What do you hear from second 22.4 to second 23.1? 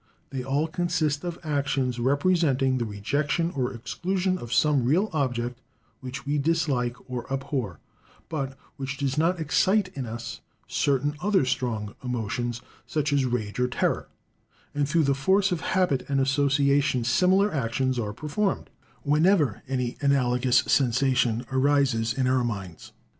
minds.